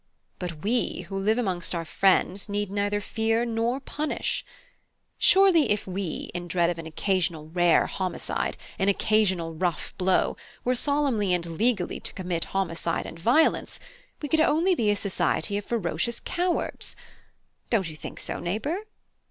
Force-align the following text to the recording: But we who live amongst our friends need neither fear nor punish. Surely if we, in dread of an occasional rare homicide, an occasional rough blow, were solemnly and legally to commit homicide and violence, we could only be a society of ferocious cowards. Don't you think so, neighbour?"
But 0.39 0.63
we 0.63 1.01
who 1.01 1.15
live 1.19 1.37
amongst 1.37 1.75
our 1.75 1.85
friends 1.85 2.49
need 2.49 2.71
neither 2.71 2.99
fear 3.01 3.45
nor 3.45 3.79
punish. 3.79 4.43
Surely 5.19 5.69
if 5.69 5.85
we, 5.85 6.31
in 6.33 6.47
dread 6.47 6.71
of 6.71 6.79
an 6.79 6.87
occasional 6.87 7.49
rare 7.49 7.85
homicide, 7.85 8.57
an 8.79 8.89
occasional 8.89 9.53
rough 9.53 9.95
blow, 9.99 10.35
were 10.65 10.73
solemnly 10.73 11.35
and 11.35 11.45
legally 11.45 11.99
to 11.99 12.13
commit 12.13 12.45
homicide 12.45 13.05
and 13.05 13.19
violence, 13.19 13.79
we 14.23 14.27
could 14.27 14.41
only 14.41 14.73
be 14.73 14.89
a 14.89 14.95
society 14.95 15.55
of 15.55 15.65
ferocious 15.65 16.19
cowards. 16.19 16.95
Don't 17.69 17.87
you 17.87 17.95
think 17.95 18.19
so, 18.19 18.39
neighbour?" 18.39 18.87